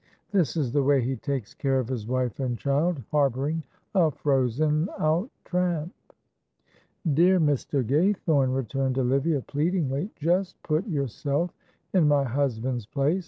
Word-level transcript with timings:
This 0.31 0.57
is 0.57 0.71
the 0.71 0.81
way 0.81 0.99
he 1.01 1.15
takes 1.15 1.53
care 1.53 1.77
of 1.77 1.87
his 1.87 2.07
wife 2.07 2.39
and 2.39 2.57
child, 2.57 3.03
harbouring 3.11 3.61
a 3.93 4.09
frozen 4.09 4.89
out 4.97 5.29
tramp." 5.45 5.93
"Dear 7.13 7.39
Mr. 7.39 7.83
Gaythorne," 7.83 8.51
returned 8.55 8.97
Olivia, 8.97 9.41
pleadingly, 9.41 10.09
"just 10.15 10.59
put 10.63 10.87
yourself 10.87 11.53
in 11.93 12.07
my 12.07 12.23
husband's 12.23 12.87
place. 12.87 13.19